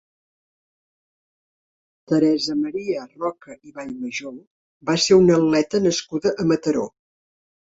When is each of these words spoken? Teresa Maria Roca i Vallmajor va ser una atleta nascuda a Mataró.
Teresa 2.13 2.55
Maria 2.61 3.05
Roca 3.11 3.59
i 3.71 3.75
Vallmajor 3.75 4.41
va 4.91 4.97
ser 5.07 5.21
una 5.21 5.39
atleta 5.43 5.83
nascuda 5.89 6.33
a 6.45 6.49
Mataró. 6.55 6.89